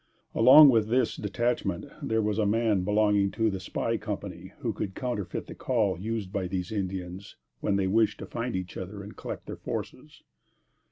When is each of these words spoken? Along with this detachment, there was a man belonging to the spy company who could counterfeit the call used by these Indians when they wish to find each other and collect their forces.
Along 0.33 0.69
with 0.69 0.87
this 0.87 1.15
detachment, 1.15 1.85
there 2.01 2.23
was 2.23 2.39
a 2.39 2.45
man 2.47 2.83
belonging 2.83 3.29
to 3.33 3.51
the 3.51 3.59
spy 3.59 3.97
company 3.97 4.51
who 4.61 4.73
could 4.73 4.95
counterfeit 4.95 5.45
the 5.45 5.53
call 5.53 5.99
used 5.99 6.33
by 6.33 6.47
these 6.47 6.71
Indians 6.71 7.35
when 7.59 7.75
they 7.75 7.85
wish 7.85 8.17
to 8.17 8.25
find 8.25 8.55
each 8.55 8.77
other 8.77 9.03
and 9.03 9.15
collect 9.15 9.45
their 9.45 9.57
forces. 9.57 10.23